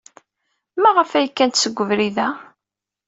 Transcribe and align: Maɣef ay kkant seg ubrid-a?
Maɣef 0.81 1.11
ay 1.13 1.27
kkant 1.31 1.59
seg 1.63 1.77
ubrid-a? 1.81 2.27